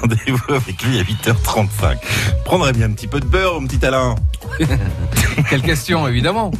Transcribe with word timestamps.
Rendez-vous 0.00 0.54
avec 0.54 0.82
lui 0.82 0.98
à 0.98 1.02
8h35. 1.02 1.96
Prendrait 2.44 2.72
bien 2.72 2.86
un 2.86 2.92
petit 2.92 3.06
peu 3.06 3.20
de 3.20 3.26
beurre, 3.26 3.60
mon 3.60 3.66
petit 3.66 3.84
Alain 3.84 4.14
Quelle 5.50 5.62
question, 5.62 6.06
évidemment. 6.08 6.50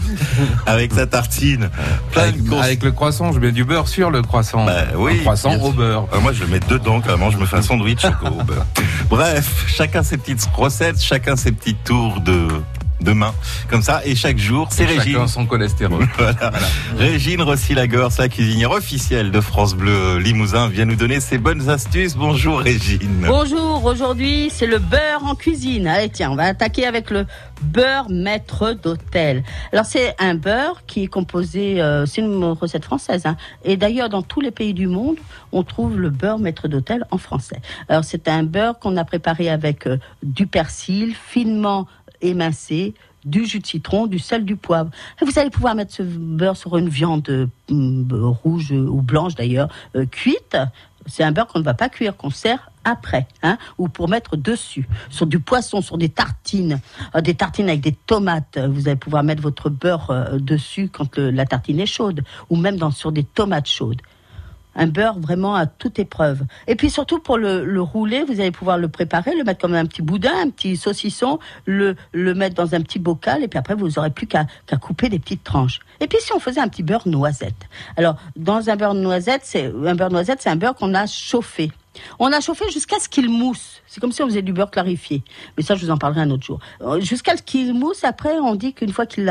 Avec 0.66 0.92
sa 0.92 1.06
tartine. 1.06 1.70
Plein 2.12 2.22
Avec, 2.22 2.42
de 2.44 2.54
avec 2.54 2.82
le 2.82 2.92
croissant, 2.92 3.32
je 3.32 3.38
mets 3.38 3.52
du 3.52 3.64
beurre 3.64 3.88
sur 3.88 4.10
le 4.10 4.22
croissant. 4.22 4.64
Bah 4.66 4.84
oui, 4.96 5.18
Un 5.18 5.22
croissant 5.22 5.56
au 5.60 5.72
beurre. 5.72 6.06
Euh, 6.12 6.20
Moi, 6.20 6.32
je 6.32 6.42
le 6.42 6.48
mets 6.48 6.60
dedans 6.60 7.00
carrément. 7.00 7.30
Je 7.30 7.38
me 7.38 7.46
fais 7.46 7.56
un 7.56 7.62
sandwich 7.62 8.04
au 8.04 8.42
beurre. 8.42 8.66
Bref, 9.08 9.64
chacun 9.66 10.02
ses 10.02 10.18
petites 10.18 10.46
recettes, 10.54 11.00
chacun 11.00 11.36
ses 11.36 11.52
petits 11.52 11.74
tours 11.74 12.20
de, 12.20 12.48
de 13.00 13.12
main. 13.12 13.34
Comme 13.68 13.82
ça. 13.82 14.00
Et 14.04 14.14
chaque 14.14 14.38
jour, 14.38 14.68
c'est 14.70 14.86
Chacun 14.86 15.00
Régine. 15.00 15.28
son 15.28 15.46
cholestérol. 15.46 16.06
Voilà. 16.16 16.52
Régine 16.96 17.42
Rossi-Lagorce, 17.42 18.18
la 18.18 18.28
cuisinière 18.28 18.70
officielle 18.70 19.30
de 19.30 19.40
France 19.40 19.74
Bleu 19.74 20.18
Limousin, 20.18 20.68
vient 20.68 20.84
nous 20.84 20.96
donner 20.96 21.20
ses 21.20 21.38
bonnes 21.38 21.68
astuces. 21.68 22.16
Bonjour 22.16 22.60
Régine. 22.60 23.24
Bonjour, 23.26 23.84
aujourd'hui 23.84 24.50
c'est 24.50 24.66
le 24.66 24.78
beurre 24.78 25.24
en 25.24 25.34
cuisine. 25.34 25.86
Allez 25.86 26.08
tiens, 26.08 26.30
on 26.30 26.36
va 26.36 26.44
attaquer 26.44 26.86
avec 26.86 27.10
le 27.10 27.26
beurre 27.62 28.06
maître 28.10 28.72
d'hôtel. 28.72 29.44
Alors 29.72 29.84
c'est 29.84 30.14
un 30.18 30.34
beurre 30.34 30.82
qui 30.86 31.04
est 31.04 31.08
composé, 31.08 31.80
euh, 31.80 32.06
c'est 32.06 32.22
une 32.22 32.44
recette 32.44 32.84
française, 32.84 33.26
hein. 33.26 33.36
et 33.64 33.76
d'ailleurs 33.76 34.08
dans 34.08 34.22
tous 34.22 34.40
les 34.40 34.50
pays 34.50 34.74
du 34.74 34.86
monde, 34.86 35.16
on 35.52 35.62
trouve 35.62 35.98
le 35.98 36.10
beurre 36.10 36.38
maître 36.38 36.68
d'hôtel 36.68 37.04
en 37.10 37.18
français. 37.18 37.60
Alors 37.88 38.04
c'est 38.04 38.28
un 38.28 38.42
beurre 38.42 38.78
qu'on 38.78 38.96
a 38.96 39.04
préparé 39.04 39.48
avec 39.50 39.86
euh, 39.86 39.98
du 40.22 40.46
persil 40.46 41.14
finement 41.14 41.86
émincé, 42.20 42.94
du 43.24 43.44
jus 43.44 43.58
de 43.60 43.66
citron, 43.66 44.06
du 44.06 44.18
sel, 44.18 44.44
du 44.44 44.56
poivre. 44.56 44.90
Vous 45.20 45.38
allez 45.38 45.50
pouvoir 45.50 45.74
mettre 45.74 45.92
ce 45.92 46.02
beurre 46.02 46.56
sur 46.56 46.76
une 46.76 46.88
viande 46.88 47.28
euh, 47.28 47.46
mm, 47.70 48.12
rouge 48.42 48.70
ou 48.72 49.02
blanche 49.02 49.34
d'ailleurs, 49.34 49.68
euh, 49.96 50.06
cuite. 50.06 50.56
C'est 51.06 51.22
un 51.22 51.32
beurre 51.32 51.46
qu'on 51.46 51.60
ne 51.60 51.64
va 51.64 51.74
pas 51.74 51.88
cuire, 51.88 52.16
qu'on 52.16 52.30
sert 52.30 52.70
après, 52.84 53.26
hein, 53.42 53.58
ou 53.78 53.88
pour 53.88 54.08
mettre 54.08 54.36
dessus, 54.36 54.88
sur 55.10 55.26
du 55.26 55.40
poisson, 55.40 55.80
sur 55.80 55.98
des 55.98 56.08
tartines, 56.08 56.80
euh, 57.14 57.20
des 57.20 57.34
tartines 57.34 57.68
avec 57.68 57.80
des 57.80 57.92
tomates. 57.92 58.56
euh, 58.56 58.68
Vous 58.68 58.86
allez 58.88 58.96
pouvoir 58.96 59.22
mettre 59.24 59.42
votre 59.42 59.70
beurre 59.70 60.10
euh, 60.10 60.38
dessus 60.38 60.88
quand 60.88 61.18
la 61.18 61.46
tartine 61.46 61.80
est 61.80 61.86
chaude, 61.86 62.22
ou 62.48 62.56
même 62.56 62.78
sur 62.92 63.12
des 63.12 63.24
tomates 63.24 63.68
chaudes. 63.68 64.00
Un 64.76 64.86
beurre 64.86 65.18
vraiment 65.18 65.54
à 65.54 65.66
toute 65.66 65.98
épreuve. 65.98 66.42
Et 66.66 66.76
puis 66.76 66.90
surtout 66.90 67.18
pour 67.18 67.38
le, 67.38 67.64
le 67.64 67.80
rouler, 67.80 68.22
vous 68.22 68.40
allez 68.40 68.50
pouvoir 68.50 68.78
le 68.78 68.88
préparer, 68.88 69.34
le 69.34 69.44
mettre 69.44 69.60
comme 69.60 69.74
un 69.74 69.86
petit 69.86 70.02
boudin, 70.02 70.32
un 70.44 70.50
petit 70.50 70.76
saucisson, 70.76 71.38
le, 71.64 71.96
mettre 72.12 72.54
dans 72.54 72.74
un 72.74 72.80
petit 72.82 72.98
bocal, 72.98 73.42
et 73.42 73.48
puis 73.48 73.58
après 73.58 73.74
vous 73.74 73.98
aurez 73.98 74.10
plus 74.10 74.26
qu'à 74.26 74.46
qu'à 74.66 74.76
couper 74.76 75.08
des 75.08 75.18
petites 75.18 75.44
tranches. 75.44 75.80
Et 76.00 76.06
puis 76.06 76.18
si 76.20 76.32
on 76.32 76.38
faisait 76.38 76.60
un 76.60 76.68
petit 76.68 76.82
beurre 76.82 77.08
noisette. 77.08 77.68
Alors 77.96 78.16
dans 78.36 78.70
un 78.70 78.76
beurre 78.76 78.94
noisette, 78.94 79.42
c'est 79.44 79.66
un 79.66 79.94
beurre 79.94 80.10
noisette, 80.10 80.40
c'est 80.42 80.50
un 80.50 80.56
beurre 80.56 80.74
qu'on 80.74 80.94
a 80.94 81.06
chauffé. 81.06 81.72
On 82.18 82.32
a 82.32 82.40
chauffé 82.40 82.64
jusqu'à 82.70 82.98
ce 82.98 83.08
qu'il 83.08 83.28
mousse. 83.28 83.82
C'est 83.86 84.00
comme 84.00 84.12
si 84.12 84.22
on 84.22 84.26
faisait 84.26 84.42
du 84.42 84.52
beurre 84.52 84.70
clarifié. 84.70 85.22
Mais 85.56 85.62
ça, 85.62 85.74
je 85.74 85.84
vous 85.84 85.90
en 85.90 85.96
parlerai 85.96 86.22
un 86.22 86.30
autre 86.30 86.44
jour. 86.44 86.58
Euh, 86.82 87.00
Jusqu'à 87.00 87.36
ce 87.36 87.42
qu'il 87.42 87.72
mousse, 87.74 88.04
après, 88.04 88.38
on 88.38 88.54
dit 88.54 88.72
qu'une 88.74 88.92
fois 88.92 89.06
qu'il 89.06 89.30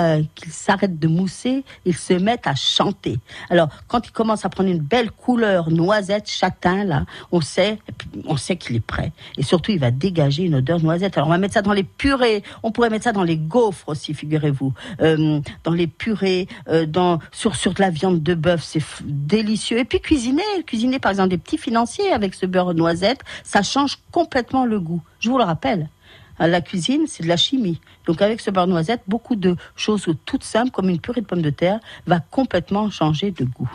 s'arrête 0.49 0.97
de 0.97 1.07
mousser, 1.07 1.63
il 1.85 1.95
se 1.95 2.13
met 2.13 2.39
à 2.47 2.55
chanter. 2.55 3.19
Alors, 3.49 3.69
quand 3.87 4.07
il 4.07 4.11
commence 4.11 4.45
à 4.45 4.49
prendre 4.49 4.69
une 4.69 4.79
belle 4.79 5.11
couleur 5.11 5.69
noisette, 5.69 6.29
châtain, 6.29 6.83
là, 6.83 7.05
on 7.31 7.41
sait, 7.41 7.79
on 8.25 8.37
sait 8.37 8.55
qu'il 8.55 8.75
est 8.75 8.85
prêt. 8.85 9.11
Et 9.37 9.43
surtout, 9.43 9.71
il 9.71 9.79
va 9.79 9.91
dégager 9.91 10.43
une 10.43 10.55
odeur 10.55 10.79
noisette. 10.81 11.17
Alors, 11.17 11.27
on 11.27 11.31
va 11.31 11.37
mettre 11.37 11.53
ça 11.53 11.61
dans 11.61 11.73
les 11.73 11.83
purées. 11.83 12.43
On 12.63 12.71
pourrait 12.71 12.89
mettre 12.89 13.03
ça 13.03 13.11
dans 13.11 13.23
les 13.23 13.37
gaufres 13.37 13.89
aussi, 13.89 14.13
figurez-vous. 14.13 14.73
Euh, 15.01 15.39
dans 15.63 15.71
les 15.71 15.87
purées, 15.87 16.47
euh, 16.69 16.85
dans, 16.85 17.19
sur, 17.31 17.55
sur 17.55 17.73
de 17.73 17.81
la 17.81 17.89
viande 17.89 18.23
de 18.23 18.33
bœuf, 18.33 18.63
c'est 18.63 18.83
délicieux. 19.03 19.79
Et 19.79 19.85
puis, 19.85 19.99
cuisiner, 19.99 20.43
cuisiner, 20.65 20.99
par 20.99 21.11
exemple, 21.11 21.29
des 21.29 21.37
petits 21.37 21.57
financiers 21.57 22.11
avec 22.11 22.33
ce 22.33 22.45
beurre 22.55 22.73
noisette, 22.73 23.19
ça 23.43 23.61
change 23.63 23.97
complètement 24.11 24.65
le 24.65 24.79
goût. 24.79 25.01
Je 25.19 25.29
vous 25.29 25.37
le 25.37 25.43
rappelle. 25.43 25.89
À 26.37 26.47
La 26.47 26.61
cuisine, 26.61 27.05
c'est 27.07 27.23
de 27.23 27.29
la 27.29 27.37
chimie. 27.37 27.79
Donc 28.07 28.21
avec 28.21 28.41
ce 28.41 28.49
beurre 28.51 28.67
noisette, 28.67 29.01
beaucoup 29.07 29.35
de 29.35 29.55
choses 29.75 30.05
toutes 30.25 30.43
simples, 30.43 30.71
comme 30.71 30.89
une 30.89 30.99
purée 30.99 31.21
de 31.21 31.25
pommes 31.25 31.41
de 31.41 31.49
terre, 31.49 31.79
va 32.07 32.19
complètement 32.19 32.89
changer 32.89 33.31
de 33.31 33.45
goût. 33.45 33.71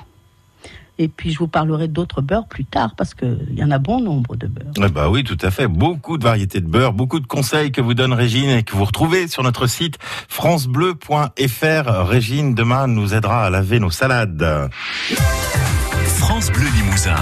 Et 0.98 1.08
puis 1.08 1.30
je 1.30 1.38
vous 1.38 1.48
parlerai 1.48 1.88
d'autres 1.88 2.20
beurres 2.20 2.46
plus 2.46 2.66
tard, 2.66 2.94
parce 2.94 3.14
qu'il 3.14 3.54
y 3.54 3.64
en 3.64 3.70
a 3.70 3.78
bon 3.78 4.00
nombre 4.00 4.36
de 4.36 4.46
beurres. 4.46 4.72
Eh 4.76 4.88
bah 4.88 5.08
oui, 5.08 5.24
tout 5.24 5.38
à 5.40 5.50
fait. 5.50 5.66
Beaucoup 5.66 6.18
de 6.18 6.24
variétés 6.24 6.60
de 6.60 6.68
beurre, 6.68 6.92
beaucoup 6.92 7.20
de 7.20 7.26
conseils 7.26 7.72
que 7.72 7.80
vous 7.80 7.94
donne 7.94 8.12
Régine 8.12 8.50
et 8.50 8.62
que 8.62 8.76
vous 8.76 8.84
retrouvez 8.84 9.26
sur 9.26 9.42
notre 9.42 9.66
site 9.66 9.96
francebleu.fr. 10.28 12.06
Régine, 12.06 12.54
demain, 12.54 12.86
nous 12.86 13.14
aidera 13.14 13.46
à 13.46 13.50
laver 13.50 13.80
nos 13.80 13.90
salades. 13.90 14.70
France 16.20 16.52
Bleu 16.52 16.66
Limousin. 16.76 17.16